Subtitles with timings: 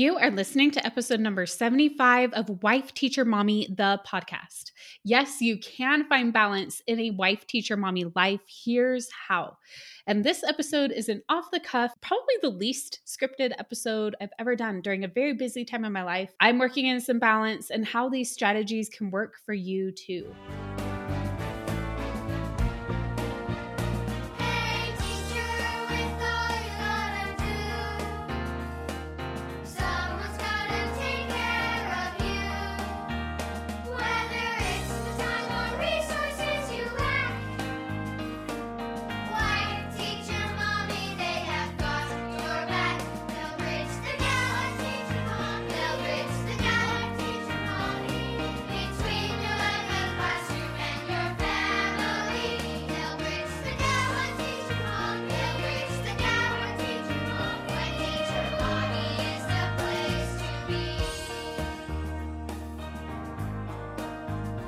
[0.00, 4.72] You are listening to episode number 75 of Wife Teacher Mommy, the podcast.
[5.04, 8.40] Yes, you can find balance in a wife teacher mommy life.
[8.64, 9.58] Here's how.
[10.06, 14.56] And this episode is an off the cuff, probably the least scripted episode I've ever
[14.56, 16.32] done during a very busy time in my life.
[16.40, 20.34] I'm working in some balance and how these strategies can work for you too.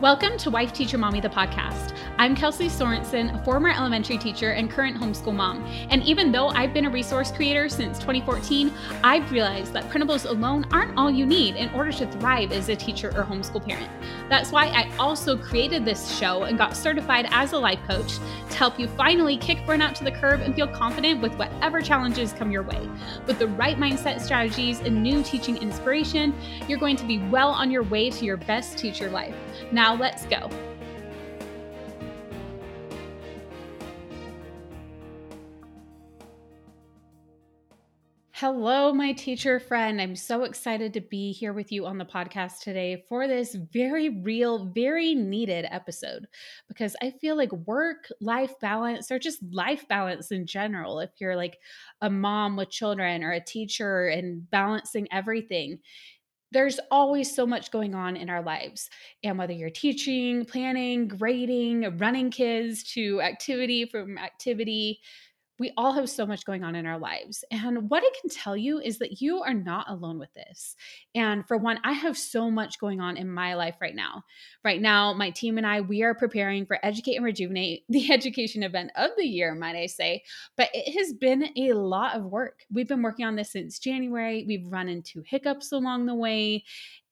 [0.02, 1.96] Welcome to Wife Teacher Mommy, the podcast.
[2.18, 5.64] I'm Kelsey Sorensen, a former elementary teacher and current homeschool mom.
[5.90, 8.72] And even though I've been a resource creator since 2014,
[9.04, 12.74] I've realized that printables alone aren't all you need in order to thrive as a
[12.74, 13.88] teacher or homeschool parent.
[14.28, 18.18] That's why I also created this show and got certified as a life coach
[18.50, 22.32] to help you finally kick burnout to the curb and feel confident with whatever challenges
[22.32, 22.88] come your way.
[23.28, 26.34] With the right mindset strategies and new teaching inspiration,
[26.66, 29.36] you're going to be well on your way to your best teacher life.
[29.72, 30.50] Now, let's go.
[38.32, 40.00] Hello, my teacher friend.
[40.00, 44.08] I'm so excited to be here with you on the podcast today for this very
[44.08, 46.26] real, very needed episode
[46.66, 51.36] because I feel like work life balance or just life balance in general, if you're
[51.36, 51.60] like
[52.00, 55.78] a mom with children or a teacher and balancing everything,
[56.52, 58.90] there's always so much going on in our lives.
[59.24, 65.00] And whether you're teaching, planning, grading, running kids to activity from activity,
[65.62, 67.44] we all have so much going on in our lives.
[67.52, 70.74] And what I can tell you is that you are not alone with this.
[71.14, 74.24] And for one, I have so much going on in my life right now.
[74.64, 78.64] Right now, my team and I, we are preparing for Educate and Rejuvenate, the education
[78.64, 80.24] event of the year, might I say.
[80.56, 82.64] But it has been a lot of work.
[82.68, 84.44] We've been working on this since January.
[84.48, 86.64] We've run into hiccups along the way.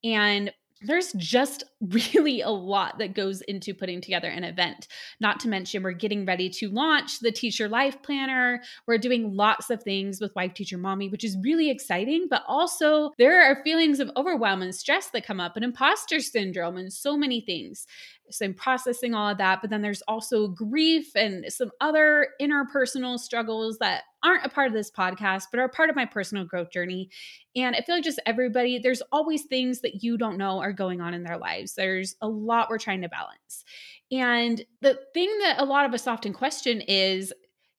[0.03, 0.53] And
[0.83, 4.89] there's just really a lot that goes into putting together an event.
[5.21, 8.63] Not to mention, we're getting ready to launch the Teacher Life Planner.
[8.87, 12.27] We're doing lots of things with Wife Teacher Mommy, which is really exciting.
[12.29, 16.77] But also, there are feelings of overwhelm and stress that come up, and imposter syndrome,
[16.77, 17.87] and so many things.
[18.31, 19.61] So I'm processing all of that.
[19.61, 24.72] But then there's also grief and some other interpersonal struggles that aren't a part of
[24.72, 27.10] this podcast, but are part of my personal growth journey.
[27.56, 31.00] And I feel like just everybody, there's always things that you don't know are going
[31.00, 31.75] on in their lives.
[31.75, 33.64] There's a lot we're trying to balance.
[34.12, 37.32] And the thing that a lot of us often question is,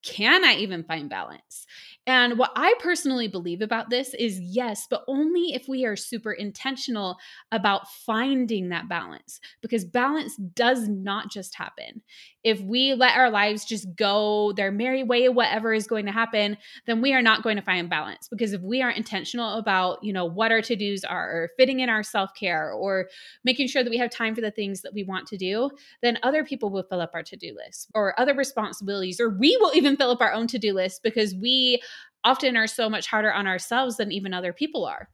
[0.04, 1.68] can I even find balance?
[2.08, 6.32] And what I personally believe about this is yes, but only if we are super
[6.32, 7.18] intentional
[7.52, 12.02] about finding that balance, because balance does not just happen.
[12.44, 16.58] If we let our lives just go their merry way, whatever is going to happen,
[16.88, 18.28] then we are not going to find balance.
[18.28, 21.82] Because if we aren't intentional about, you know, what our to dos are, or fitting
[21.82, 23.10] in our self care, or
[23.44, 25.70] making sure that we have time for the things that we want to do,
[26.02, 29.56] then other people will fill up our to do list or other responsibilities, or we
[29.62, 31.80] will even fill up our own to do list because we
[32.24, 35.10] often are so much harder on ourselves than even other people are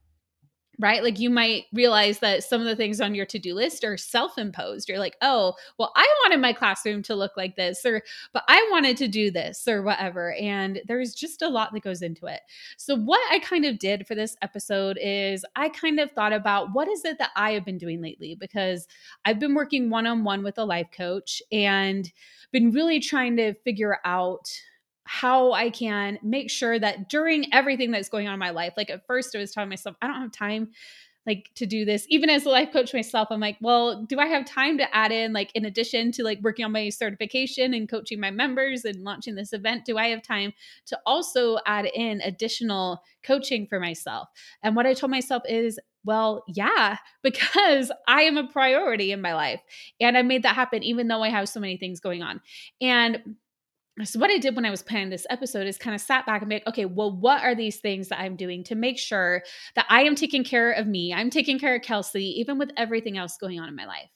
[0.80, 1.02] right?
[1.02, 3.96] Like you might realize that some of the things on your to do list are
[3.96, 4.88] self imposed.
[4.88, 8.02] You're like, oh, well, I wanted my classroom to look like this, or,
[8.32, 10.34] but I wanted to do this, or whatever.
[10.34, 12.40] And there's just a lot that goes into it.
[12.76, 16.72] So, what I kind of did for this episode is I kind of thought about
[16.72, 18.36] what is it that I have been doing lately?
[18.36, 18.86] Because
[19.24, 22.10] I've been working one on one with a life coach and
[22.52, 24.48] been really trying to figure out
[25.08, 28.90] how I can make sure that during everything that's going on in my life, like
[28.90, 30.68] at first I was telling myself, I don't have time
[31.26, 34.26] like to do this even as a life coach myself i'm like well do i
[34.26, 37.86] have time to add in like in addition to like working on my certification and
[37.86, 40.54] coaching my members and launching this event do i have time
[40.86, 44.28] to also add in additional coaching for myself
[44.62, 49.34] and what i told myself is well, yeah, because I am a priority in my
[49.34, 49.60] life.
[50.00, 52.40] And I made that happen even though I have so many things going on.
[52.80, 53.36] And
[54.04, 56.40] so what I did when I was planning this episode is kind of sat back
[56.42, 59.42] and be like, okay, well, what are these things that I'm doing to make sure
[59.74, 61.12] that I am taking care of me?
[61.12, 64.10] I'm taking care of Kelsey, even with everything else going on in my life.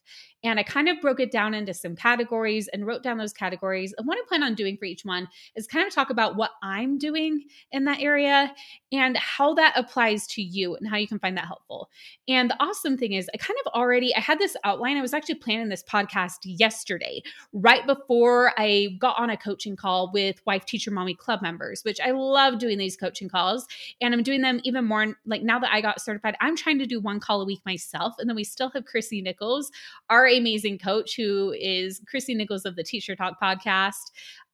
[0.44, 3.94] And I kind of broke it down into some categories and wrote down those categories.
[3.96, 6.50] And what I plan on doing for each one is kind of talk about what
[6.62, 8.52] I'm doing in that area
[8.90, 11.90] and how that applies to you and how you can find that helpful.
[12.28, 14.96] And the awesome thing is, I kind of already I had this outline.
[14.96, 17.22] I was actually planning this podcast yesterday,
[17.52, 22.00] right before I got on a coaching call with Wife Teacher Mommy Club members, which
[22.00, 23.66] I love doing these coaching calls.
[24.00, 26.86] And I'm doing them even more like now that I got certified, I'm trying to
[26.86, 28.14] do one call a week myself.
[28.18, 29.70] And then we still have Chrissy Nichols,
[30.10, 34.10] our amazing coach, who is Chrissy Nichols of the Teacher Talk podcast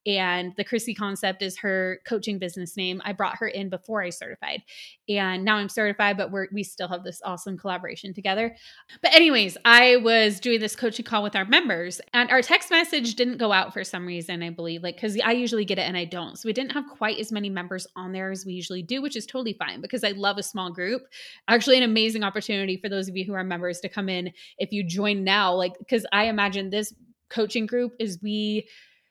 [0.07, 3.03] and the Chrissy concept is her coaching business name.
[3.05, 4.63] I brought her in before I certified,
[5.09, 8.57] and now I'm certified, but we're, we still have this awesome collaboration together.
[9.03, 13.15] But, anyways, I was doing this coaching call with our members, and our text message
[13.15, 15.97] didn't go out for some reason, I believe, like because I usually get it and
[15.97, 16.39] I don't.
[16.39, 19.17] So, we didn't have quite as many members on there as we usually do, which
[19.17, 21.03] is totally fine because I love a small group.
[21.49, 24.73] Actually, an amazing opportunity for those of you who are members to come in if
[24.73, 26.95] you join now, like, because I imagine this
[27.29, 28.67] coaching group is we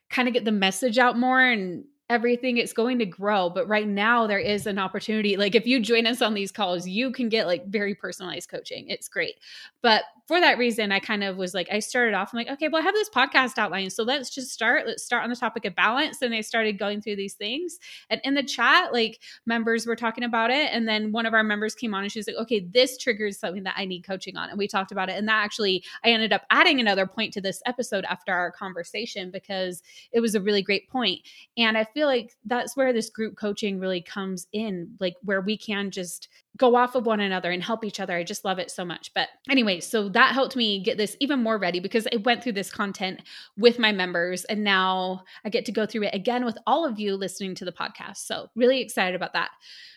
[0.09, 3.87] kind of get the message out more and everything it's going to grow but right
[3.87, 7.27] now there is an opportunity like if you join us on these calls you can
[7.27, 9.35] get like very personalized coaching it's great.
[9.81, 12.67] But for that reason i kind of was like i started off i'm like okay
[12.67, 15.65] well i have this podcast outline so let's just start let's start on the topic
[15.65, 17.79] of balance and i started going through these things.
[18.09, 21.43] And in the chat like members were talking about it and then one of our
[21.43, 24.49] members came on and she's like okay this triggers something that i need coaching on
[24.49, 25.17] and we talked about it.
[25.17, 29.31] And that actually i ended up adding another point to this episode after our conversation
[29.31, 29.81] because
[30.11, 31.21] it was a really great point.
[31.57, 35.57] And i feel like that's where this group coaching really comes in, like where we
[35.57, 36.27] can just
[36.57, 38.15] go off of one another and help each other.
[38.15, 39.13] I just love it so much.
[39.13, 42.53] But anyway, so that helped me get this even more ready because I went through
[42.53, 43.21] this content
[43.57, 46.99] with my members and now I get to go through it again with all of
[46.99, 48.17] you listening to the podcast.
[48.17, 49.51] So, really excited about that.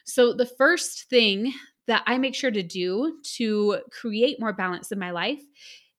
[0.05, 1.53] So, the first thing
[1.87, 5.43] that I make sure to do to create more balance in my life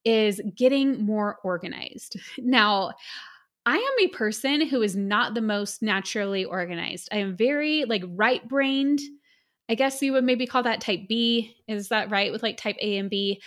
[0.06, 2.18] is getting more organized.
[2.38, 2.92] Now,
[3.66, 7.10] I am a person who is not the most naturally organized.
[7.12, 9.00] I am very like right brained.
[9.72, 11.56] I guess you would maybe call that type B.
[11.70, 13.42] Is that right with like type A and B?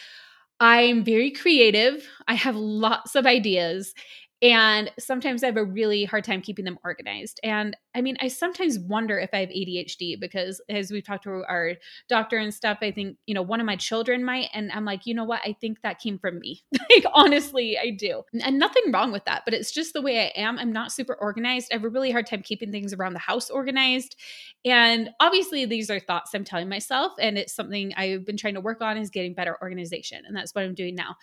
[0.58, 2.08] I'm very creative.
[2.26, 3.92] I have lots of ideas.
[4.44, 7.40] And sometimes I have a really hard time keeping them organized.
[7.42, 11.44] And I mean, I sometimes wonder if I have ADHD because as we've talked to
[11.48, 11.72] our
[12.10, 14.50] doctor and stuff, I think, you know, one of my children might.
[14.52, 15.40] And I'm like, you know what?
[15.46, 16.62] I think that came from me.
[16.90, 18.22] like, honestly, I do.
[18.42, 20.58] And nothing wrong with that, but it's just the way I am.
[20.58, 21.68] I'm not super organized.
[21.72, 24.14] I have a really hard time keeping things around the house organized.
[24.66, 27.12] And obviously, these are thoughts I'm telling myself.
[27.18, 30.24] And it's something I've been trying to work on is getting better organization.
[30.26, 31.16] And that's what I'm doing now.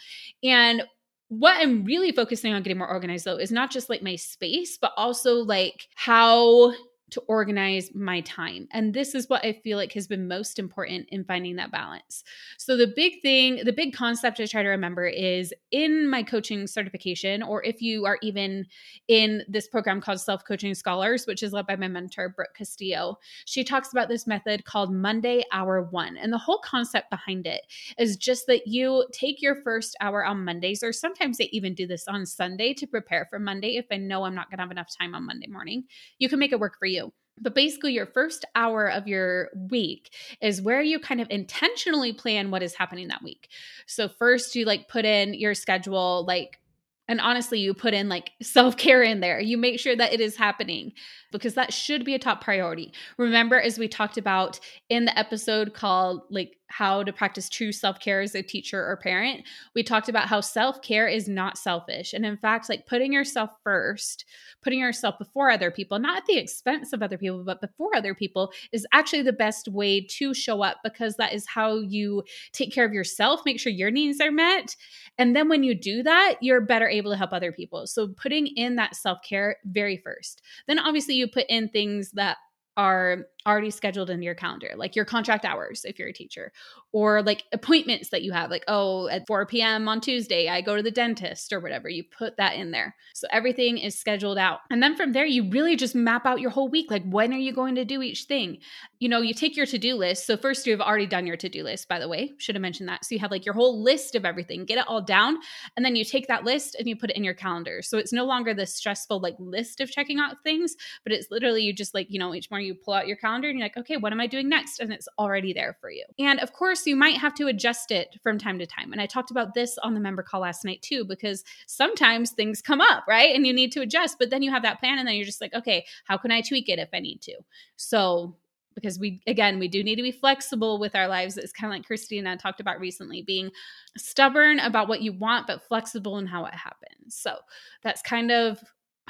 [0.44, 0.82] And
[1.32, 4.78] what I'm really focusing on getting more organized though is not just like my space,
[4.78, 6.74] but also like how
[7.12, 8.68] to organize my time.
[8.72, 12.24] And this is what I feel like has been most important in finding that balance.
[12.58, 16.68] So, the big thing, the big concept I try to remember is in my coaching
[16.68, 18.66] certification, or if you are even
[19.08, 23.18] in this program called Self Coaching Scholars, which is led by my mentor, Brooke Castillo,
[23.46, 26.18] she talks about this method called Monday Hour One.
[26.18, 27.62] And the whole concept behind it
[27.98, 31.86] is just that you take your first hour on Mondays, or sometimes they even do
[31.86, 34.72] this on Sunday to prepare for Monday if I know I'm not going to have
[34.72, 35.84] enough time on Monday morning.
[36.20, 37.01] You can make it work for you.
[37.42, 42.52] But basically, your first hour of your week is where you kind of intentionally plan
[42.52, 43.50] what is happening that week.
[43.88, 46.60] So, first, you like put in your schedule, like,
[47.08, 49.40] and honestly, you put in like self care in there.
[49.40, 50.94] You make sure that it is happening
[51.32, 52.94] because that should be a top priority.
[53.18, 58.00] Remember, as we talked about in the episode called like how to practice true self
[58.00, 59.44] care as a teacher or parent,
[59.76, 62.14] we talked about how self care is not selfish.
[62.14, 64.26] And in fact, like putting yourself first,
[64.64, 68.16] putting yourself before other people, not at the expense of other people, but before other
[68.16, 72.24] people, is actually the best way to show up because that is how you
[72.54, 74.76] take care of yourself, make sure your needs are met.
[75.18, 77.88] And then when you do that, you're better able to help other people.
[77.88, 80.42] So putting in that self care very first.
[80.68, 82.38] Then obviously, you put in things that
[82.78, 86.52] are already scheduled into your calendar, like your contract hours if you're a teacher,
[86.94, 89.88] or like appointments that you have, like, oh, at 4 p.m.
[89.88, 91.90] on Tuesday, I go to the dentist or whatever.
[91.90, 92.96] You put that in there.
[93.14, 94.60] So everything is scheduled out.
[94.70, 96.92] And then from there, you really just map out your whole week.
[96.92, 98.60] Like, when are you going to do each thing?
[99.00, 100.28] You know, you take your to do list.
[100.28, 102.34] So, first, you've already done your to do list, by the way.
[102.38, 103.06] Should have mentioned that.
[103.06, 105.38] So, you have like your whole list of everything, get it all down.
[105.76, 107.82] And then you take that list and you put it in your calendar.
[107.82, 111.64] So, it's no longer the stressful like list of checking out things, but it's literally
[111.64, 113.78] you just like, you know, each morning you pull out your calendar and you're like,
[113.78, 114.80] okay, what am I doing next?
[114.80, 116.06] And it's already there for you.
[116.20, 118.92] And of course, you might have to adjust it from time to time.
[118.92, 122.62] And I talked about this on the member call last night too, because sometimes things
[122.62, 123.36] come up, right?
[123.36, 125.42] And you need to adjust, but then you have that plan and then you're just
[125.42, 127.36] like, okay, how can I tweak it if I need to?
[127.76, 128.36] So
[128.76, 131.78] because we again we do need to be flexible with our lives it's kind of
[131.78, 133.52] like christina talked about recently being
[133.98, 137.36] stubborn about what you want but flexible in how it happens so
[137.84, 138.60] that's kind of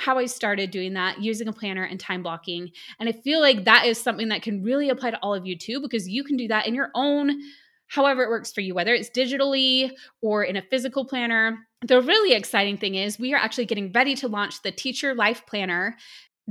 [0.01, 2.71] how I started doing that using a planner and time blocking.
[2.99, 5.57] And I feel like that is something that can really apply to all of you
[5.57, 7.39] too, because you can do that in your own,
[7.87, 9.91] however it works for you, whether it's digitally
[10.21, 11.67] or in a physical planner.
[11.81, 15.45] The really exciting thing is we are actually getting ready to launch the Teacher Life
[15.45, 15.97] Planner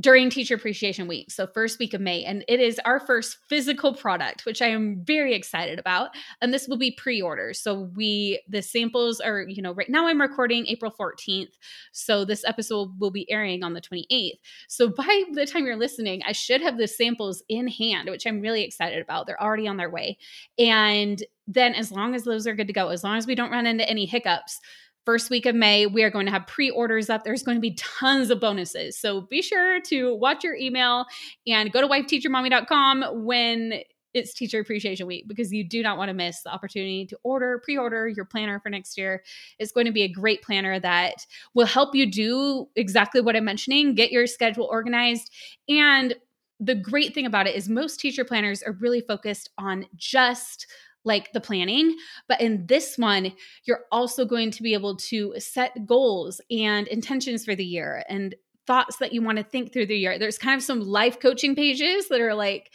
[0.00, 1.30] during Teacher Appreciation Week.
[1.30, 2.24] So, first week of May.
[2.24, 6.10] And it is our first physical product, which I am very excited about.
[6.40, 7.52] And this will be pre order.
[7.52, 11.52] So, we, the samples are, you know, right now I'm recording April 14th.
[11.92, 14.38] So, this episode will be airing on the 28th.
[14.68, 18.40] So, by the time you're listening, I should have the samples in hand, which I'm
[18.40, 19.26] really excited about.
[19.26, 20.18] They're already on their way.
[20.58, 23.50] And then, as long as those are good to go, as long as we don't
[23.50, 24.58] run into any hiccups,
[25.04, 27.24] first week of May, we are going to have pre orders up.
[27.24, 28.98] There's going to be tons of bonuses.
[28.98, 31.06] So be sure to watch your email
[31.46, 36.14] and go to wifeteachermommy.com when it's Teacher Appreciation Week because you do not want to
[36.14, 39.22] miss the opportunity to order, pre order your planner for next year.
[39.58, 43.44] It's going to be a great planner that will help you do exactly what I'm
[43.44, 45.30] mentioning, get your schedule organized.
[45.68, 46.14] And
[46.58, 50.66] the great thing about it is most teacher planners are really focused on just
[51.04, 51.96] like the planning.
[52.28, 53.32] But in this one,
[53.64, 58.34] you're also going to be able to set goals and intentions for the year and
[58.66, 60.18] thoughts that you want to think through the year.
[60.18, 62.70] There's kind of some life coaching pages that are like,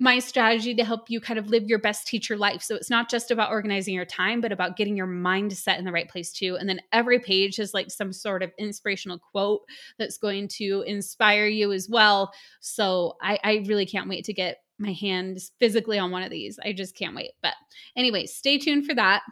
[0.00, 2.62] my strategy to help you kind of live your best teacher life.
[2.62, 5.84] So it's not just about organizing your time, but about getting your mind set in
[5.84, 6.56] the right place too.
[6.56, 9.62] And then every page is like some sort of inspirational quote
[9.98, 12.32] that's going to inspire you as well.
[12.60, 16.58] So I, I really can't wait to get my hands physically on one of these.
[16.64, 17.32] I just can't wait.
[17.42, 17.54] But
[17.96, 19.22] anyway, stay tuned for that.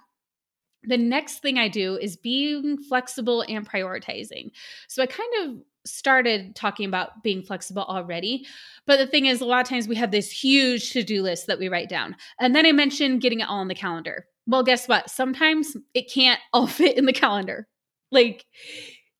[0.84, 4.50] The next thing I do is being flexible and prioritizing.
[4.88, 8.46] So I kind of started talking about being flexible already.
[8.86, 11.46] But the thing is, a lot of times we have this huge to do list
[11.46, 12.16] that we write down.
[12.40, 14.26] And then I mentioned getting it all on the calendar.
[14.46, 15.10] Well, guess what?
[15.10, 17.68] Sometimes it can't all fit in the calendar.
[18.10, 18.44] Like,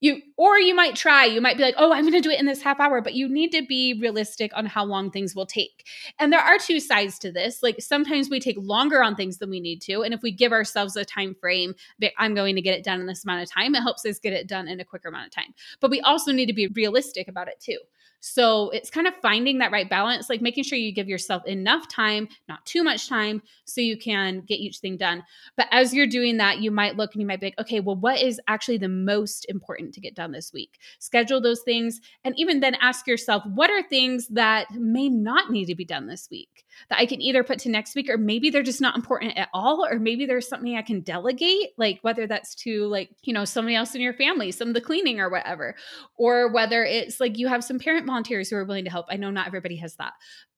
[0.03, 1.25] you or you might try.
[1.25, 3.15] You might be like oh i'm going to do it in this half hour but
[3.15, 5.87] you need to be realistic on how long things will take.
[6.19, 7.63] And there are two sides to this.
[7.63, 10.53] Like sometimes we take longer on things than we need to and if we give
[10.53, 11.75] ourselves a time frame
[12.19, 14.33] i'm going to get it done in this amount of time it helps us get
[14.33, 15.55] it done in a quicker amount of time.
[15.81, 17.79] But we also need to be realistic about it too
[18.25, 21.89] so it's kind of finding that right balance, like making sure you give yourself enough
[21.89, 25.25] time, not too much time, so you can get each thing done.
[25.57, 27.97] But as you're doing that, you might look and you might be like, okay, well,
[27.97, 30.79] what is actually the most important to get done this week?
[31.01, 32.01] Schedule those things.
[32.23, 36.07] And even then ask yourself, what are things that may not need to be done
[36.07, 38.97] this week that I can either put to next week, or maybe they're just not
[38.97, 43.11] important at all, or maybe there's something I can delegate, like whether that's to like,
[43.25, 45.75] you know, somebody else in your family, some of the cleaning or whatever,
[46.17, 49.07] or whether it's like you have some parent volunteers who are willing to help.
[49.11, 50.13] I know not everybody has that.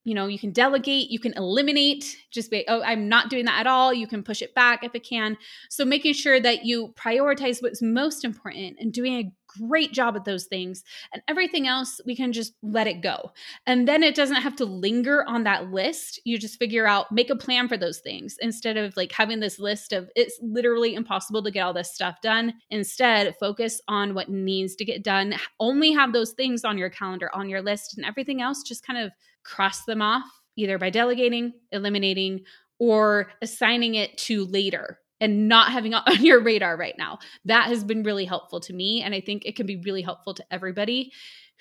[0.04, 3.60] You know, you can delegate, you can eliminate, just be, oh, I'm not doing that
[3.60, 3.94] at all.
[3.94, 5.38] You can push it back if it can.
[5.70, 10.24] So making sure that you prioritize what's most important and doing a great job at
[10.24, 10.84] those things.
[11.12, 13.32] And everything else, we can just let it go.
[13.66, 16.20] And then it doesn't have to linger on that list.
[16.24, 19.58] You just figure out, make a plan for those things instead of like having this
[19.58, 22.54] list of it's literally impossible to get all this stuff done.
[22.70, 25.34] Instead, focus on what needs to get done.
[25.60, 28.98] Only have those things on your calendar, on your list, and everything else just kind
[28.98, 30.24] of cross them off
[30.56, 32.44] either by delegating, eliminating,
[32.78, 37.18] or assigning it to later and not having on your radar right now.
[37.46, 39.02] That has been really helpful to me.
[39.02, 41.12] And I think it can be really helpful to everybody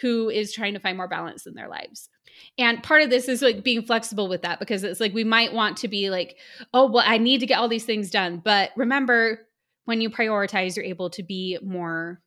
[0.02, 2.10] who is trying to find more balance in their lives.
[2.58, 5.54] And part of this is like being flexible with that because it's like we might
[5.54, 6.36] want to be like,
[6.74, 8.42] oh, well, I need to get all these things done.
[8.44, 9.48] But remember,
[9.86, 12.22] when you prioritize, you're able to be more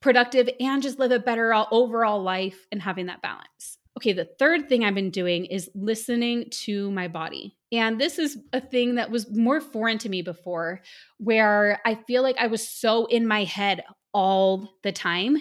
[0.00, 3.78] productive and just live a better overall life and having that balance.
[3.96, 7.55] Okay, the third thing I've been doing is listening to my body.
[7.72, 10.82] And this is a thing that was more foreign to me before,
[11.18, 15.36] where I feel like I was so in my head all the time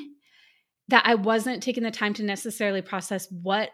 [0.87, 3.69] that I wasn't taking the time to necessarily process what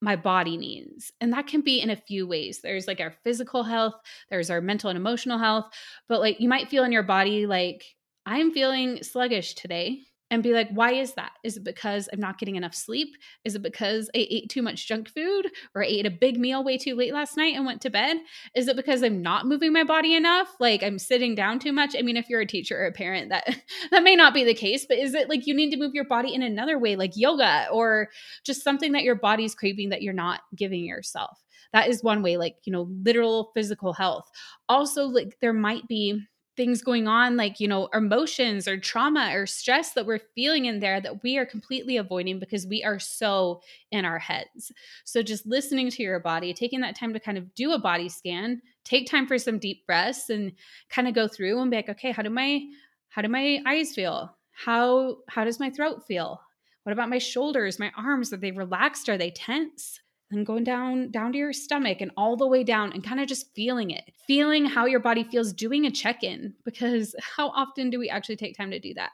[0.00, 1.12] my body needs.
[1.20, 2.60] And that can be in a few ways.
[2.60, 3.94] There's like our physical health,
[4.30, 5.66] there's our mental and emotional health,
[6.08, 7.84] but like you might feel in your body like,
[8.26, 11.32] I'm feeling sluggish today and be like, why is that?
[11.44, 13.16] Is it because I'm not getting enough sleep?
[13.44, 16.64] Is it because I ate too much junk food or I ate a big meal
[16.64, 18.16] way too late last night and went to bed?
[18.54, 20.48] Is it because I'm not moving my body enough?
[20.58, 21.94] Like I'm sitting down too much?
[21.94, 23.46] I mean, if you're a teacher or a parent, that
[23.90, 26.06] that may not be the case, but is it like you need to move your
[26.06, 28.08] body in another way, like yoga or
[28.42, 31.44] just something that your body's craving that you're not giving yourself?
[31.74, 34.30] That is one way, like, you know, literal physical health.
[34.68, 36.22] Also, like there might be
[36.56, 40.80] things going on like you know emotions or trauma or stress that we're feeling in
[40.80, 44.70] there that we are completely avoiding because we are so in our heads.
[45.04, 48.08] So just listening to your body taking that time to kind of do a body
[48.08, 50.52] scan take time for some deep breaths and
[50.90, 52.62] kind of go through and be like okay how do my
[53.08, 54.34] how do my eyes feel?
[54.52, 56.40] How how does my throat feel?
[56.82, 58.32] What about my shoulders my arms?
[58.32, 59.08] Are they relaxed?
[59.08, 60.00] Are they tense
[60.32, 63.26] and going down down to your stomach and all the way down and kind of
[63.26, 67.98] just feeling it feeling how your body feels doing a check-in because how often do
[67.98, 69.10] we actually take time to do that?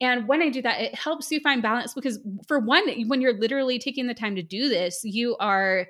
[0.00, 3.38] And when i do that it helps you find balance because for one when you're
[3.38, 5.86] literally taking the time to do this you are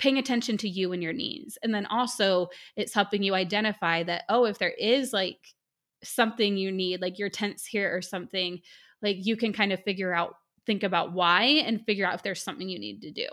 [0.00, 1.58] paying attention to you and your needs.
[1.62, 5.38] And then also it's helping you identify that oh if there is like
[6.02, 8.60] something you need like you're tense here or something
[9.02, 10.34] like you can kind of figure out
[10.66, 13.26] think about why and figure out if there's something you need to do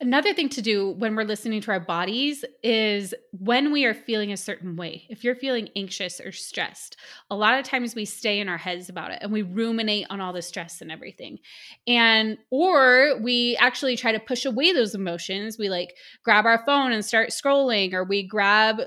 [0.00, 4.32] Another thing to do when we're listening to our bodies is when we are feeling
[4.32, 5.06] a certain way.
[5.08, 6.96] If you're feeling anxious or stressed,
[7.30, 10.20] a lot of times we stay in our heads about it and we ruminate on
[10.20, 11.38] all the stress and everything.
[11.86, 15.58] And or we actually try to push away those emotions.
[15.58, 18.80] We like grab our phone and start scrolling or we grab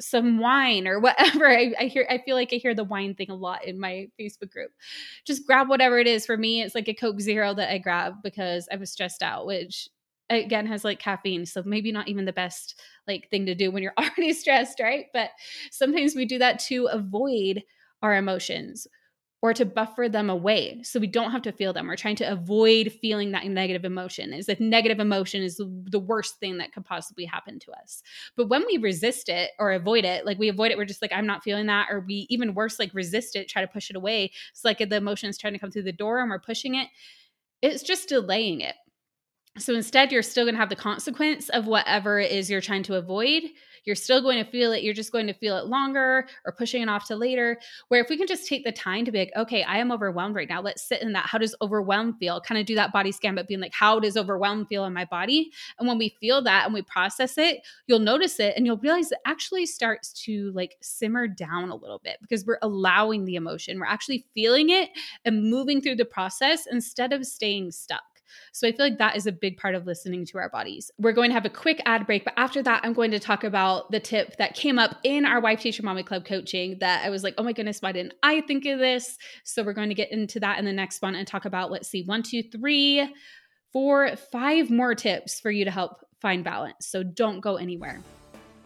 [0.00, 1.48] some wine or whatever.
[1.56, 4.08] I, I, hear I feel like I hear the wine thing a lot in my
[4.20, 4.72] Facebook group.
[5.24, 6.26] Just grab whatever it is.
[6.26, 9.46] For me, it's like a Coke Zero that I grab because I was stressed out,
[9.46, 9.88] which
[10.30, 13.82] again has like caffeine so maybe not even the best like thing to do when
[13.82, 15.06] you're already stressed right?
[15.12, 15.30] But
[15.70, 17.62] sometimes we do that to avoid
[18.02, 18.86] our emotions
[19.40, 21.86] or to buffer them away so we don't have to feel them.
[21.86, 24.32] We're trying to avoid feeling that negative emotion.
[24.32, 28.02] Is that negative emotion is the worst thing that could possibly happen to us.
[28.36, 31.12] But when we resist it or avoid it like we avoid it we're just like
[31.12, 33.96] i'm not feeling that or we even worse like resist it try to push it
[33.96, 34.32] away.
[34.50, 36.88] It's like the emotion's trying to come through the door and we're pushing it
[37.62, 38.74] it's just delaying it
[39.58, 42.82] so instead, you're still going to have the consequence of whatever it is you're trying
[42.84, 43.42] to avoid.
[43.84, 44.82] You're still going to feel it.
[44.82, 47.58] You're just going to feel it longer or pushing it off to later.
[47.88, 50.34] Where if we can just take the time to be like, okay, I am overwhelmed
[50.34, 50.60] right now.
[50.60, 51.24] Let's sit in that.
[51.24, 52.40] How does overwhelmed feel?
[52.42, 55.06] Kind of do that body scan, but being like, how does overwhelmed feel in my
[55.06, 55.50] body?
[55.78, 59.10] And when we feel that and we process it, you'll notice it and you'll realize
[59.10, 63.80] it actually starts to like simmer down a little bit because we're allowing the emotion.
[63.80, 64.90] We're actually feeling it
[65.24, 68.02] and moving through the process instead of staying stuck.
[68.52, 70.90] So I feel like that is a big part of listening to our bodies.
[70.98, 73.44] We're going to have a quick ad break, but after that, I'm going to talk
[73.44, 77.10] about the tip that came up in our Wife Teacher Mommy Club coaching that I
[77.10, 79.18] was like, oh my goodness, why didn't I think of this?
[79.44, 81.88] So we're going to get into that in the next one and talk about, let's
[81.88, 83.08] see, one, two, three,
[83.72, 86.86] four, five more tips for you to help find balance.
[86.86, 88.00] So don't go anywhere.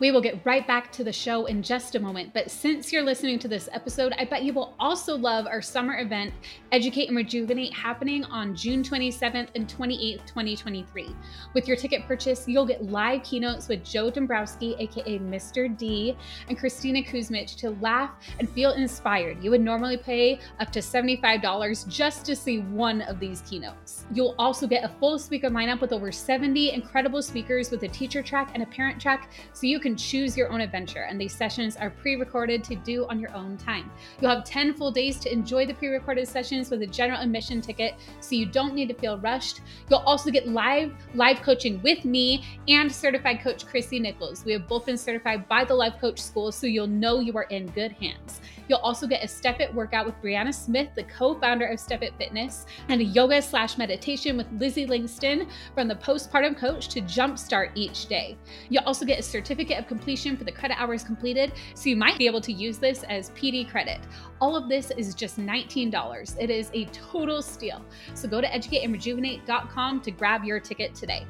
[0.03, 3.05] We will get right back to the show in just a moment, but since you're
[3.05, 6.35] listening to this episode, I bet you will also love our summer event,
[6.73, 11.15] Educate and Rejuvenate, happening on June 27th and 28th, 2023.
[11.55, 15.79] With your ticket purchase, you'll get live keynotes with Joe Dombrowski, aka Mr.
[15.79, 16.17] D,
[16.49, 18.11] and Christina Kuzmich to laugh
[18.41, 19.41] and feel inspired.
[19.41, 24.05] You would normally pay up to $75 just to see one of these keynotes.
[24.13, 28.21] You'll also get a full speaker lineup with over 70 incredible speakers with a teacher
[28.21, 31.35] track and a parent track, so you can can choose your own adventure, and these
[31.35, 33.91] sessions are pre recorded to do on your own time.
[34.21, 37.61] You'll have 10 full days to enjoy the pre recorded sessions with a general admission
[37.61, 39.61] ticket, so you don't need to feel rushed.
[39.91, 44.47] You'll also get live live coaching with me and certified coach Chrissy Nichols.
[44.47, 47.49] We have both been certified by the Life Coach School, so you'll know you are
[47.51, 48.41] in good hands.
[48.69, 52.03] You'll also get a Step It workout with Brianna Smith, the co founder of Step
[52.03, 57.03] It Fitness, and a yoga slash meditation with Lizzie Langston from the postpartum coach to
[57.03, 58.39] jumpstart each day.
[58.71, 62.17] You'll also get a certificate of completion for the credit hours completed, so you might
[62.17, 64.01] be able to use this as PD credit.
[64.41, 66.37] All of this is just $19.
[66.41, 67.85] It is a total steal.
[68.15, 71.27] So go to educateandrejuvenate.com to grab your ticket today.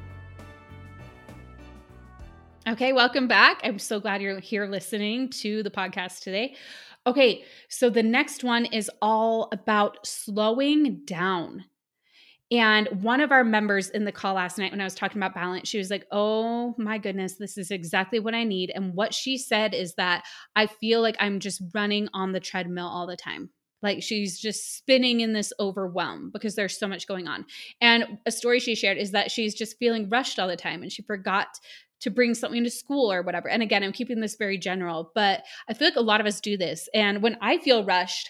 [2.65, 3.59] Okay, welcome back.
[3.63, 6.55] I'm so glad you're here listening to the podcast today.
[7.05, 11.65] Okay, so the next one is all about slowing down.
[12.53, 15.33] And one of our members in the call last night, when I was talking about
[15.33, 18.71] balance, she was like, Oh my goodness, this is exactly what I need.
[18.73, 20.23] And what she said is that
[20.55, 23.49] I feel like I'm just running on the treadmill all the time.
[23.81, 27.45] Like she's just spinning in this overwhelm because there's so much going on.
[27.81, 30.91] And a story she shared is that she's just feeling rushed all the time and
[30.91, 31.47] she forgot
[32.01, 33.49] to bring something to school or whatever.
[33.49, 36.39] And again, I'm keeping this very general, but I feel like a lot of us
[36.39, 36.87] do this.
[36.93, 38.29] And when I feel rushed,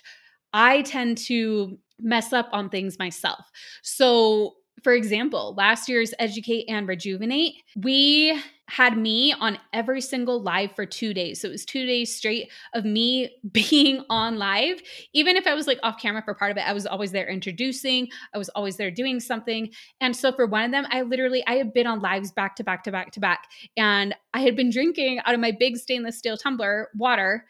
[0.54, 3.50] I tend to mess up on things myself.
[3.82, 8.38] So, for example, last year's Educate and Rejuvenate, we
[8.70, 11.42] had me on every single live for two days.
[11.42, 14.82] So it was two days straight of me being on live.
[15.14, 17.28] Even if I was like off camera for part of it, I was always there
[17.28, 19.70] introducing, I was always there doing something.
[20.02, 22.64] And so for one of them, I literally I had been on lives back to
[22.64, 23.48] back to back to back.
[23.78, 27.46] And I had been drinking out of my big stainless steel tumbler water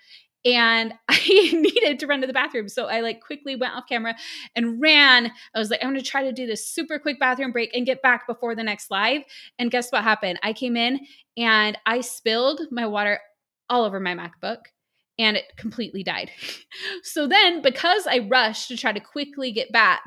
[0.46, 1.20] and I
[1.54, 2.70] needed to run to the bathroom.
[2.70, 4.16] So I like quickly went off camera
[4.56, 5.32] and ran.
[5.56, 7.86] I was like, I'm going to try to do this super quick bathroom break and
[7.86, 9.22] get back before the next live.
[9.60, 10.40] And guess what happened?
[10.44, 11.00] I came in
[11.38, 13.20] and I spilled my water
[13.70, 14.60] all over my MacBook
[15.18, 16.32] and it completely died.
[17.04, 20.04] so then, because I rushed to try to quickly get back,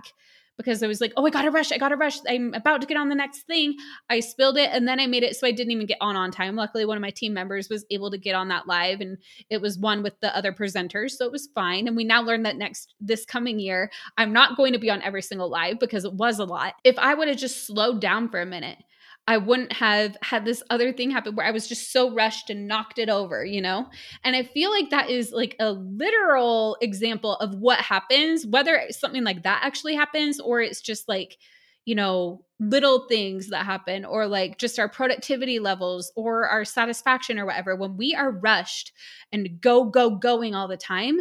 [0.56, 2.18] because I was like, oh, I gotta rush, I gotta rush.
[2.28, 3.76] I'm about to get on the next thing.
[4.08, 6.30] I spilled it and then I made it so I didn't even get on on
[6.30, 6.56] time.
[6.56, 9.18] Luckily, one of my team members was able to get on that live and
[9.50, 11.12] it was one with the other presenters.
[11.12, 11.86] So it was fine.
[11.86, 15.02] And we now learned that next, this coming year, I'm not going to be on
[15.02, 16.74] every single live because it was a lot.
[16.84, 18.78] If I would have just slowed down for a minute,
[19.28, 22.68] I wouldn't have had this other thing happen where I was just so rushed and
[22.68, 23.86] knocked it over, you know?
[24.22, 29.24] And I feel like that is like a literal example of what happens, whether something
[29.24, 31.38] like that actually happens or it's just like,
[31.84, 37.38] you know, little things that happen or like just our productivity levels or our satisfaction
[37.38, 37.74] or whatever.
[37.74, 38.92] When we are rushed
[39.32, 41.18] and go, go, going all the time,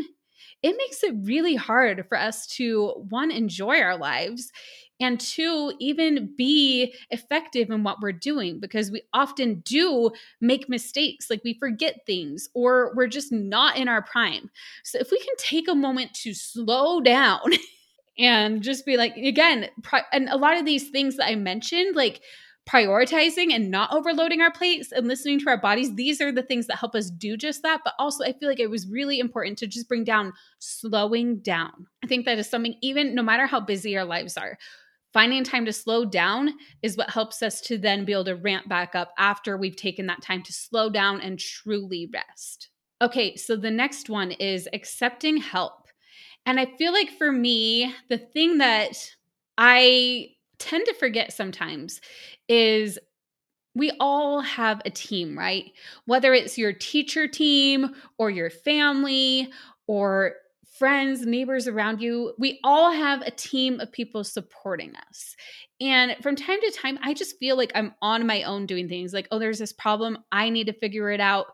[0.62, 4.52] it makes it really hard for us to one, enjoy our lives
[5.00, 11.30] and two, even be effective in what we're doing because we often do make mistakes,
[11.30, 14.50] like we forget things or we're just not in our prime.
[14.84, 17.42] So if we can take a moment to slow down
[18.20, 19.70] and just be like, again,
[20.14, 22.22] and a lot of these things that I mentioned, like,
[22.68, 26.66] prioritizing and not overloading our plates and listening to our bodies these are the things
[26.66, 29.56] that help us do just that but also i feel like it was really important
[29.56, 33.60] to just bring down slowing down i think that is something even no matter how
[33.60, 34.58] busy our lives are
[35.16, 38.68] finding time to slow down is what helps us to then be able to ramp
[38.68, 42.68] back up after we've taken that time to slow down and truly rest.
[43.02, 45.88] Okay, so the next one is accepting help.
[46.46, 48.98] And I feel like for me, the thing that
[49.58, 52.02] I tend to forget sometimes
[52.50, 53.00] is
[53.74, 55.72] we all have a team, right?
[56.08, 59.50] Whether it's your teacher team or your family
[59.88, 60.34] or
[60.78, 65.36] friends, neighbors around you, we all have a team of people supporting us.
[65.80, 69.14] And from time to time, I just feel like I'm on my own doing things
[69.14, 70.18] like, oh, there's this problem.
[70.32, 71.48] I need to figure it out.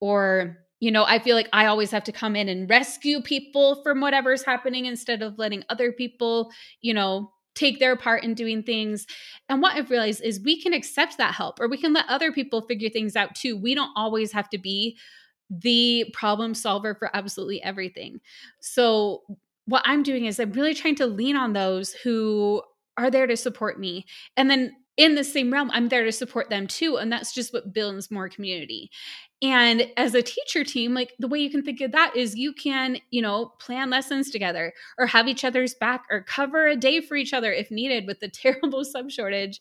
[0.00, 3.82] Or, you know, I feel like I always have to come in and rescue people
[3.82, 8.62] from whatever's happening instead of letting other people, you know, take their part in doing
[8.62, 9.06] things.
[9.48, 12.30] And what I've realized is we can accept that help or we can let other
[12.30, 13.56] people figure things out too.
[13.56, 14.96] We don't always have to be
[15.50, 18.20] the problem solver for absolutely everything.
[18.60, 19.22] So,
[19.66, 22.62] what I'm doing is I'm really trying to lean on those who
[22.96, 24.06] are there to support me.
[24.36, 26.96] And then in the same realm, I'm there to support them too.
[26.96, 28.90] And that's just what builds more community.
[29.40, 32.52] And as a teacher team, like the way you can think of that is you
[32.52, 37.00] can, you know, plan lessons together or have each other's back or cover a day
[37.00, 39.60] for each other if needed with the terrible sub shortage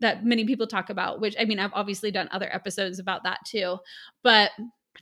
[0.00, 3.38] that many people talk about, which I mean, I've obviously done other episodes about that
[3.46, 3.78] too.
[4.22, 4.50] But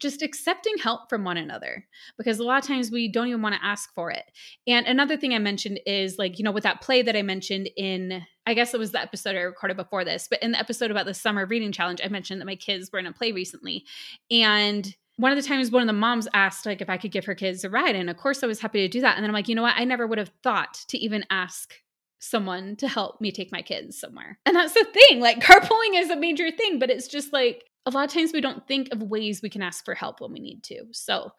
[0.01, 3.55] just accepting help from one another because a lot of times we don't even want
[3.55, 4.25] to ask for it.
[4.67, 7.69] And another thing I mentioned is like, you know, with that play that I mentioned
[7.77, 10.91] in, I guess it was the episode I recorded before this, but in the episode
[10.91, 13.85] about the summer reading challenge, I mentioned that my kids were in a play recently.
[14.31, 17.25] And one of the times one of the moms asked like if I could give
[17.25, 17.97] her kids a ride.
[17.97, 19.17] And of course I was happy to do that.
[19.17, 19.75] And then I'm like, you know what?
[19.77, 21.75] I never would have thought to even ask
[22.19, 24.39] someone to help me take my kids somewhere.
[24.47, 25.21] And that's the thing.
[25.21, 28.41] Like carpooling is a major thing, but it's just like a lot of times we
[28.41, 30.85] don't think of ways we can ask for help when we need to.
[30.93, 31.31] So,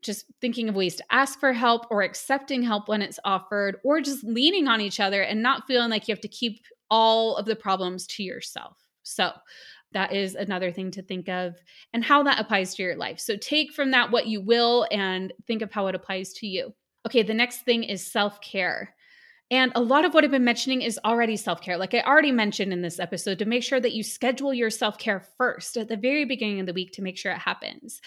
[0.00, 4.00] just thinking of ways to ask for help or accepting help when it's offered, or
[4.00, 7.46] just leaning on each other and not feeling like you have to keep all of
[7.46, 8.76] the problems to yourself.
[9.02, 9.30] So,
[9.92, 11.54] that is another thing to think of
[11.92, 13.20] and how that applies to your life.
[13.20, 16.74] So, take from that what you will and think of how it applies to you.
[17.06, 18.94] Okay, the next thing is self care.
[19.50, 21.76] And a lot of what I've been mentioning is already self care.
[21.76, 24.96] Like I already mentioned in this episode, to make sure that you schedule your self
[24.96, 28.00] care first at the very beginning of the week to make sure it happens.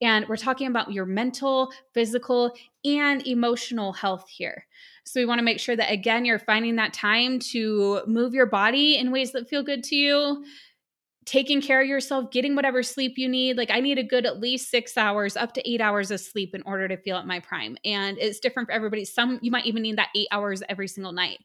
[0.00, 2.52] And we're talking about your mental, physical,
[2.84, 4.66] and emotional health here.
[5.04, 8.46] So we want to make sure that, again, you're finding that time to move your
[8.46, 10.44] body in ways that feel good to you,
[11.24, 13.56] taking care of yourself, getting whatever sleep you need.
[13.56, 16.54] Like I need a good at least six hours, up to eight hours of sleep
[16.54, 17.76] in order to feel at my prime.
[17.84, 19.04] And it's different for everybody.
[19.04, 21.38] Some you might even need that eight hours every single night.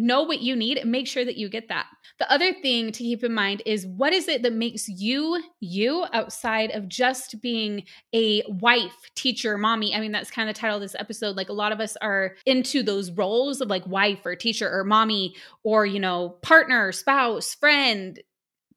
[0.00, 1.86] Know what you need and make sure that you get that.
[2.20, 6.06] The other thing to keep in mind is what is it that makes you you
[6.12, 7.82] outside of just being
[8.14, 9.92] a wife, teacher, mommy?
[9.92, 11.34] I mean, that's kind of the title of this episode.
[11.34, 14.84] Like a lot of us are into those roles of like wife or teacher or
[14.84, 18.20] mommy or, you know, partner, spouse, friend,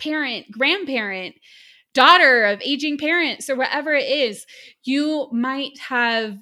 [0.02, 1.36] parent, grandparent,
[1.94, 4.46] daughter of aging parents, or whatever it is,
[4.84, 6.38] you might have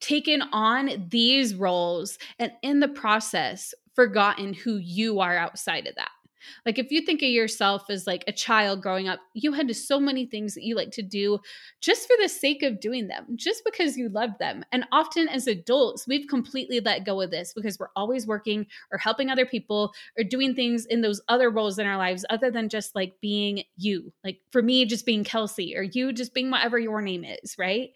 [0.00, 6.10] taken on these roles and in the process forgotten who you are outside of that.
[6.64, 9.98] Like if you think of yourself as like a child growing up, you had so
[9.98, 11.38] many things that you like to do
[11.80, 14.64] just for the sake of doing them, just because you loved them.
[14.72, 18.98] And often as adults, we've completely let go of this because we're always working or
[18.98, 22.68] helping other people or doing things in those other roles in our lives other than
[22.68, 24.12] just like being you.
[24.24, 27.90] Like for me, just being Kelsey or you just being whatever your name is, right?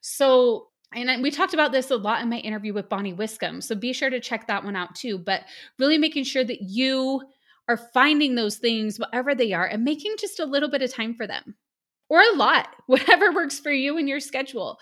[0.00, 3.62] So and we talked about this a lot in my interview with Bonnie Wiscombe.
[3.62, 5.18] So be sure to check that one out too.
[5.18, 5.42] But
[5.78, 7.22] really making sure that you
[7.68, 11.14] are finding those things, whatever they are, and making just a little bit of time
[11.14, 11.54] for them
[12.08, 14.78] or a lot, whatever works for you and your schedule.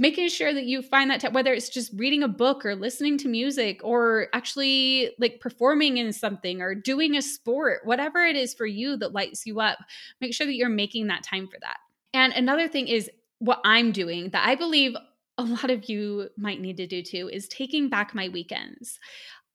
[0.00, 3.18] Making sure that you find that time, whether it's just reading a book or listening
[3.18, 8.54] to music or actually like performing in something or doing a sport, whatever it is
[8.54, 9.78] for you that lights you up,
[10.20, 11.78] make sure that you're making that time for that.
[12.14, 14.94] And another thing is what I'm doing that I believe
[15.36, 19.00] a lot of you might need to do too is taking back my weekends.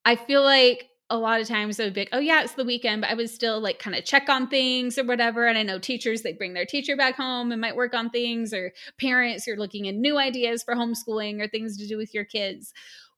[0.03, 2.65] I feel like a lot of times I would be like, oh yeah, it's the
[2.65, 5.45] weekend, but I would still like kind of check on things or whatever.
[5.45, 8.51] And I know teachers, they bring their teacher back home and might work on things,
[8.51, 12.25] or parents, you're looking at new ideas for homeschooling or things to do with your
[12.25, 12.73] kids.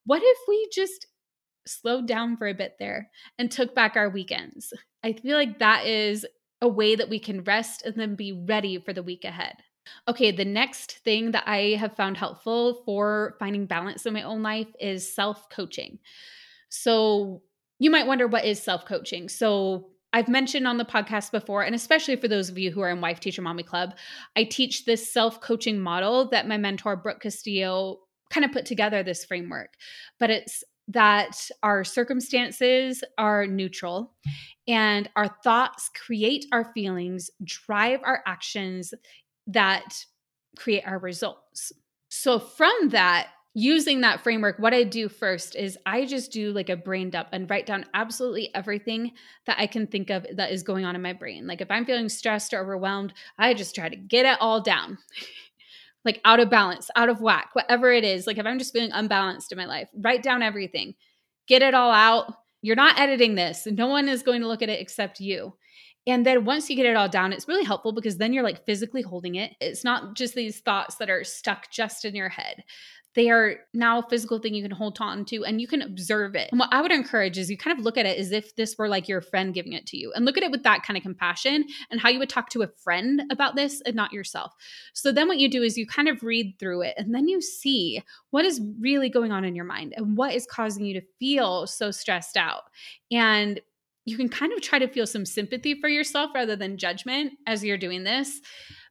[0.06, 1.08] What if we just
[1.66, 4.74] slowed down for a bit there and took back our weekends?
[5.02, 6.26] I feel like that is
[6.62, 9.56] a way that we can rest and then be ready for the week ahead.
[10.10, 14.44] Okay, the next thing that I have found helpful for finding balance in my own
[14.44, 16.00] life is self coaching.
[16.68, 17.42] So,
[17.86, 19.30] you might wonder what is self coaching.
[19.30, 22.90] So, I've mentioned on the podcast before, and especially for those of you who are
[22.90, 23.94] in Wife Teacher Mommy Club,
[24.36, 28.00] I teach this self coaching model that my mentor, Brooke Castillo,
[28.32, 29.76] kind of put together this framework.
[30.20, 34.16] But it's that our circumstances are neutral
[34.68, 38.96] and our thoughts create our feelings, drive our actions
[39.46, 39.94] that
[40.58, 41.72] create our results.
[42.10, 46.70] So, from that, using that framework, what I do first is I just do like
[46.70, 49.14] a brain dump and write down absolutely everything
[49.48, 51.48] that I can think of that is going on in my brain.
[51.48, 54.98] Like if I'm feeling stressed or overwhelmed, I just try to get it all down.
[56.06, 58.28] like out of balance, out of whack, whatever it is.
[58.28, 60.94] Like if I'm just feeling unbalanced in my life, write down everything,
[61.48, 62.34] get it all out.
[62.62, 63.66] You're not editing this.
[63.66, 65.54] No one is going to look at it except you.
[66.08, 68.66] And then once you get it all down, it's really helpful because then you're like
[68.66, 69.54] physically holding it.
[69.62, 72.64] It's not just these thoughts that are stuck just in your head
[73.16, 76.36] they are now a physical thing you can hold on to and you can observe
[76.36, 76.50] it.
[76.52, 78.78] And what I would encourage is you kind of look at it as if this
[78.78, 80.98] were like your friend giving it to you and look at it with that kind
[80.98, 84.54] of compassion and how you would talk to a friend about this and not yourself.
[84.94, 87.42] So then what you do is you kind of read through it and then you
[87.42, 91.08] see what is really going on in your mind and what is causing you to
[91.18, 92.64] feel so stressed out.
[93.12, 93.62] And
[94.04, 97.64] you can kind of try to feel some sympathy for yourself rather than judgment as
[97.64, 98.42] you're doing this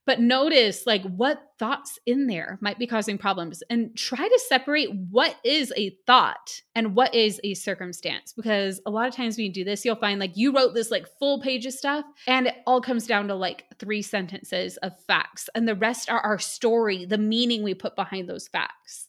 [0.07, 4.91] but notice like what thoughts in there might be causing problems and try to separate
[5.11, 9.47] what is a thought and what is a circumstance because a lot of times when
[9.47, 12.47] you do this you'll find like you wrote this like full page of stuff and
[12.47, 16.39] it all comes down to like three sentences of facts and the rest are our
[16.39, 19.07] story the meaning we put behind those facts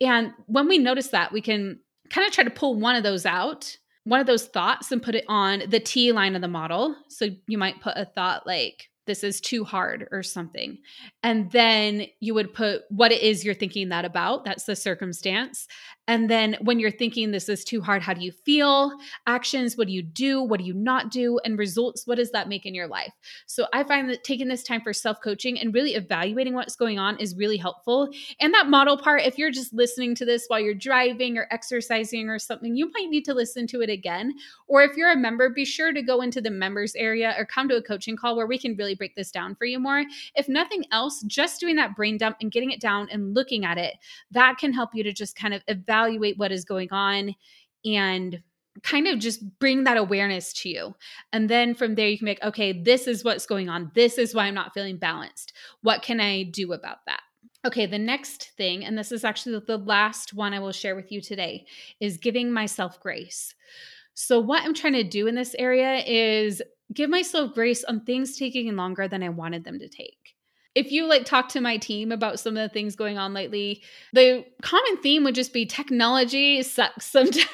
[0.00, 1.78] and when we notice that we can
[2.10, 5.14] kind of try to pull one of those out one of those thoughts and put
[5.14, 6.96] it on the T line of the model.
[7.08, 10.78] So you might put a thought like, this is too hard or something.
[11.22, 14.44] And then you would put what it is you're thinking that about.
[14.44, 15.66] That's the circumstance.
[16.08, 18.92] And then when you're thinking this is too hard, how do you feel?
[19.28, 20.42] Actions, what do you do?
[20.42, 21.38] What do you not do?
[21.44, 23.12] And results, what does that make in your life?
[23.46, 26.98] So I find that taking this time for self coaching and really evaluating what's going
[26.98, 28.08] on is really helpful.
[28.40, 32.28] And that model part, if you're just listening to this while you're driving or exercising
[32.28, 34.34] or something, you might need to listen to it again.
[34.66, 37.68] Or if you're a member, be sure to go into the members area or come
[37.68, 40.04] to a coaching call where we can really break this down for you more.
[40.34, 43.78] If nothing else, just doing that brain dump and getting it down and looking at
[43.78, 43.94] it,
[44.32, 47.34] that can help you to just kind of evaluate evaluate what is going on
[47.84, 48.40] and
[48.82, 50.94] kind of just bring that awareness to you.
[51.32, 53.90] And then from there, you can make, okay, this is what's going on.
[53.94, 55.52] This is why I'm not feeling balanced.
[55.82, 57.20] What can I do about that?
[57.64, 61.12] Okay, the next thing, and this is actually the last one I will share with
[61.12, 61.66] you today,
[62.00, 63.54] is giving myself grace.
[64.14, 66.60] So, what I'm trying to do in this area is
[66.92, 70.31] give myself grace on things taking longer than I wanted them to take
[70.74, 73.82] if you like talk to my team about some of the things going on lately,
[74.12, 77.46] the common theme would just be technology sucks sometimes.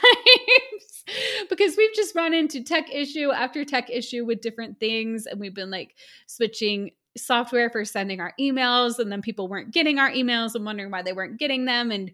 [1.48, 5.54] because we've just run into tech issue after tech issue with different things and we've
[5.54, 5.94] been like
[6.26, 10.90] switching software for sending our emails and then people weren't getting our emails and wondering
[10.90, 12.12] why they weren't getting them and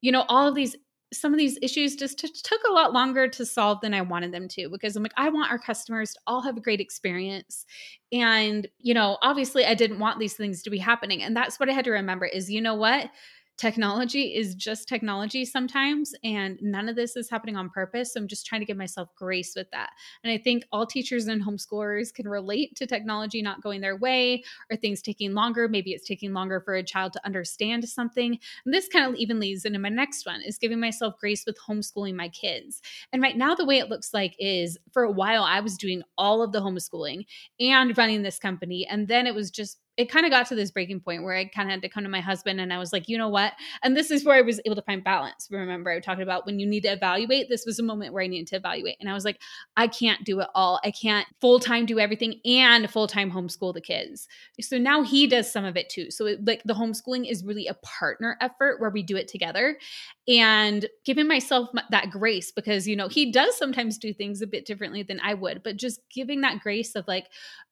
[0.00, 0.76] you know all of these
[1.12, 4.32] some of these issues just t- took a lot longer to solve than I wanted
[4.32, 7.66] them to because I'm like, I want our customers to all have a great experience.
[8.12, 11.22] And, you know, obviously I didn't want these things to be happening.
[11.22, 13.10] And that's what I had to remember is, you know what?
[13.56, 18.12] Technology is just technology sometimes, and none of this is happening on purpose.
[18.12, 19.90] So I'm just trying to give myself grace with that.
[20.22, 24.42] And I think all teachers and homeschoolers can relate to technology not going their way
[24.70, 25.68] or things taking longer.
[25.68, 28.38] Maybe it's taking longer for a child to understand something.
[28.64, 31.58] And this kind of even leads into my next one is giving myself grace with
[31.58, 32.82] homeschooling my kids.
[33.12, 36.02] And right now, the way it looks like is for a while, I was doing
[36.18, 37.24] all of the homeschooling
[37.60, 38.86] and running this company.
[38.86, 41.44] And then it was just it kind of got to this breaking point where I
[41.44, 43.52] kind of had to come to my husband and I was like, you know what?
[43.82, 45.48] And this is where I was able to find balance.
[45.50, 47.48] Remember, I talked about when you need to evaluate.
[47.48, 48.96] This was a moment where I needed to evaluate.
[49.00, 49.40] And I was like,
[49.76, 50.80] I can't do it all.
[50.82, 54.26] I can't full time do everything and full time homeschool the kids.
[54.60, 56.10] So now he does some of it too.
[56.10, 59.78] So, it, like, the homeschooling is really a partner effort where we do it together
[60.26, 64.64] and giving myself that grace because, you know, he does sometimes do things a bit
[64.64, 67.26] differently than I would, but just giving that grace of like,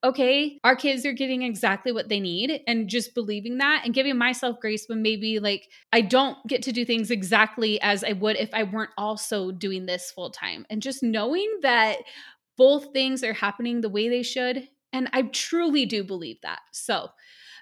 [0.04, 4.18] okay, our kids are getting exactly what they need and just believing that and giving
[4.18, 8.36] myself grace when maybe like I don't get to do things exactly as I would
[8.36, 10.66] if I weren't also doing this full time.
[10.68, 11.96] And just knowing that
[12.58, 14.68] both things are happening the way they should.
[14.92, 16.60] And I truly do believe that.
[16.70, 17.08] So,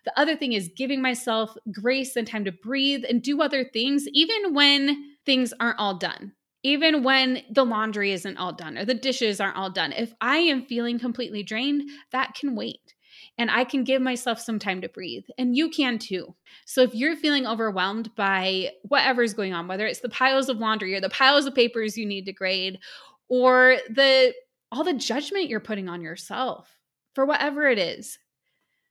[0.04, 4.08] the other thing is giving myself grace and time to breathe and do other things,
[4.14, 6.32] even when things aren't all done
[6.62, 10.38] even when the laundry isn't all done or the dishes aren't all done, if I
[10.38, 12.94] am feeling completely drained, that can wait.
[13.38, 16.34] And I can give myself some time to breathe, and you can too.
[16.66, 20.94] So, if you're feeling overwhelmed by whatever's going on, whether it's the piles of laundry
[20.94, 22.78] or the piles of papers you need to grade,
[23.28, 24.34] or the
[24.70, 26.76] all the judgment you're putting on yourself
[27.14, 28.18] for whatever it is,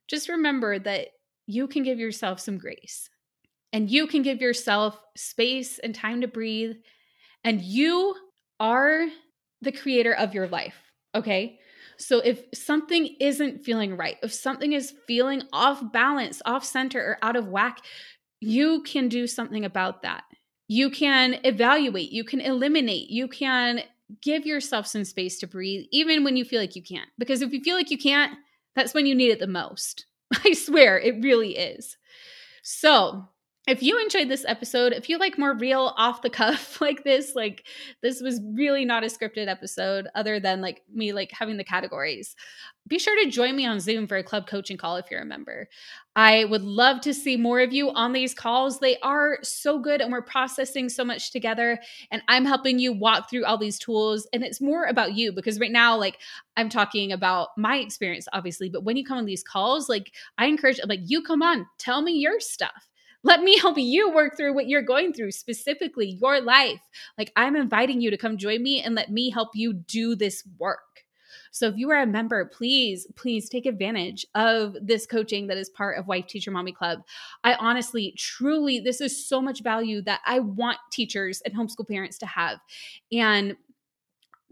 [0.07, 1.09] just remember that
[1.45, 3.09] you can give yourself some grace
[3.71, 6.75] and you can give yourself space and time to breathe
[7.43, 8.15] and you
[8.59, 9.07] are
[9.61, 10.75] the creator of your life.
[11.15, 11.58] Okay.
[11.99, 17.17] So if something isn't feeling right, if something is feeling off balance, off center, or
[17.21, 17.81] out of whack,
[18.39, 20.23] you can do something about that.
[20.67, 23.81] You can evaluate, you can eliminate, you can
[24.21, 27.09] give yourself some space to breathe, even when you feel like you can't.
[27.17, 28.37] Because if you feel like you can't,
[28.75, 30.05] that's when you need it the most.
[30.45, 31.97] I swear, it really is.
[32.63, 33.27] So,
[33.69, 37.35] if you enjoyed this episode, if you like more real off the cuff like this,
[37.35, 37.67] like
[38.01, 42.35] this was really not a scripted episode other than like me like having the categories.
[42.87, 45.25] Be sure to join me on Zoom for a club coaching call if you're a
[45.25, 45.69] member.
[46.15, 48.79] I would love to see more of you on these calls.
[48.79, 51.79] They are so good and we're processing so much together
[52.09, 55.59] and I'm helping you walk through all these tools and it's more about you because
[55.59, 56.17] right now like
[56.57, 60.47] I'm talking about my experience obviously, but when you come on these calls, like I
[60.47, 62.88] encourage like you come on, tell me your stuff
[63.23, 66.81] let me help you work through what you're going through, specifically your life.
[67.17, 70.43] Like, I'm inviting you to come join me and let me help you do this
[70.57, 70.79] work.
[71.51, 75.69] So if you are a member, please, please take advantage of this coaching that is
[75.69, 76.99] part of Wife Teacher Mommy Club.
[77.43, 82.17] I honestly, truly, this is so much value that I want teachers and homeschool parents
[82.19, 82.59] to have.
[83.11, 83.55] And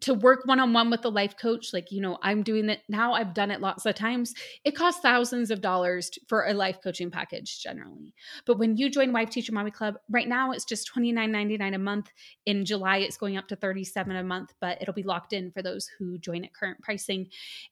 [0.02, 2.82] to work one on one with a life coach, like, you know, I'm doing it
[2.88, 4.34] now, I've done it lots of times.
[4.64, 8.14] It costs thousands of dollars for a life coaching package generally.
[8.46, 12.12] But when you join Wife Teacher Mommy Club, right now it's just $29.99 a month.
[12.46, 15.64] In July, it's going up to 37 a month, but it'll be locked in for
[15.64, 17.28] those who join at current pricing.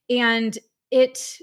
[0.09, 0.57] And
[0.89, 1.39] it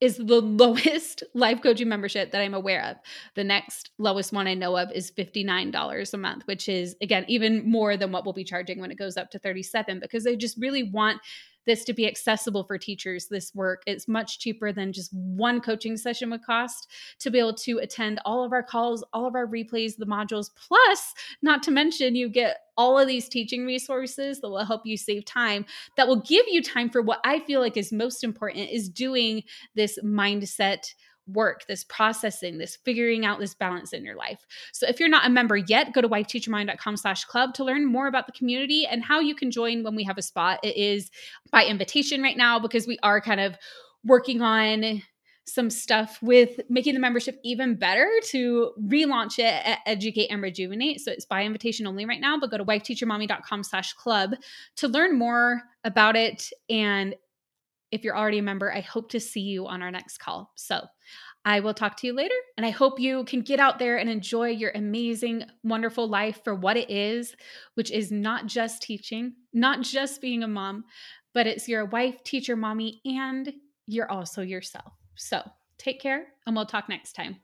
[0.00, 2.96] is the lowest life coaching membership that I'm aware of.
[3.34, 7.68] The next lowest one I know of is $59 a month, which is again even
[7.70, 10.58] more than what we'll be charging when it goes up to 37 because they just
[10.58, 11.20] really want
[11.66, 13.82] this to be accessible for teachers this work.
[13.86, 18.20] It's much cheaper than just one coaching session would cost to be able to attend
[18.24, 20.50] all of our calls all of our replays the modules.
[20.54, 24.96] Plus not to mention you get all of these teaching resources that will help you
[24.96, 25.64] save time
[25.96, 29.42] that will give you time for what i feel like is most important is doing
[29.74, 30.92] this mindset
[31.26, 34.46] work, this processing, this figuring out this balance in your life.
[34.72, 38.06] So if you're not a member yet, go to wifeteachermommy.com slash club to learn more
[38.06, 40.60] about the community and how you can join when we have a spot.
[40.62, 41.10] It is
[41.50, 43.56] by invitation right now because we are kind of
[44.04, 45.02] working on
[45.48, 51.12] some stuff with making the membership even better to relaunch it educate and rejuvenate so
[51.12, 54.34] it's by invitation only right now but go to wifeteachermommy.com slash club
[54.74, 57.14] to learn more about it and
[57.90, 60.52] if you're already a member, I hope to see you on our next call.
[60.56, 60.86] So
[61.44, 62.34] I will talk to you later.
[62.56, 66.54] And I hope you can get out there and enjoy your amazing, wonderful life for
[66.54, 67.36] what it is,
[67.74, 70.84] which is not just teaching, not just being a mom,
[71.32, 73.52] but it's your wife, teacher, mommy, and
[73.86, 74.92] you're also yourself.
[75.14, 75.42] So
[75.78, 77.36] take care, and we'll talk next time.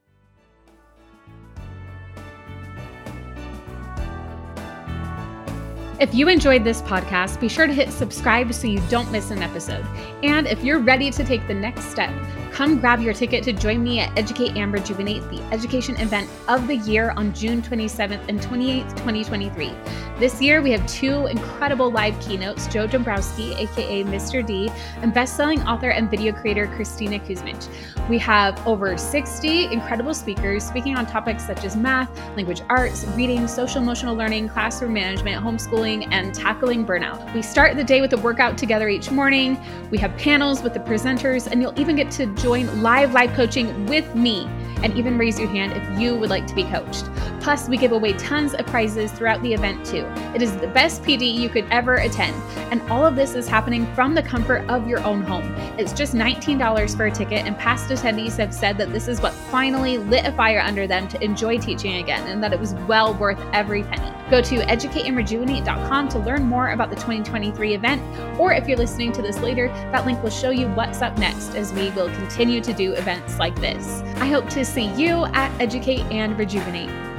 [6.01, 9.43] If you enjoyed this podcast, be sure to hit subscribe so you don't miss an
[9.43, 9.87] episode.
[10.23, 12.11] And if you're ready to take the next step,
[12.53, 16.67] come grab your ticket to join me at Educate and Rejuvenate, the education event of
[16.67, 19.73] the year on June 27th and 28th, 2023.
[20.19, 24.47] This year, we have two incredible live keynotes Joe Dombrowski, aka Mr.
[24.47, 27.69] D, and best-selling author and video creator Kristina Kuzmič.
[28.09, 33.49] We have over 60 incredible speakers speaking on topics such as math, language arts, reading,
[33.49, 37.35] social emotional learning, classroom management, homeschooling, and tackling burnout.
[37.35, 39.59] We start the day with a workout together each morning.
[39.91, 43.87] We have panels with the presenters, and you'll even get to join live Life coaching
[43.87, 44.49] with me
[44.83, 47.05] and even raise your hand if you would like to be coached.
[47.41, 50.07] Plus, we give away tons of prizes throughout the event too.
[50.35, 52.35] It is the best PD you could ever attend,
[52.71, 55.53] and all of this is happening from the comfort of your own home.
[55.79, 59.33] It's just $19 for a ticket, and past attendees have said that this is what
[59.33, 63.15] finally lit a fire under them to enjoy teaching again, and that it was well
[63.15, 64.13] worth every penny.
[64.31, 69.23] Go to educateandrejuvenate.com to learn more about the 2023 event, or if you're listening to
[69.23, 72.73] this later, that link will show you what's up next as we will continue to
[72.73, 74.01] do events like this.
[74.17, 77.12] I hope to see you at Educate and Rejuvenate.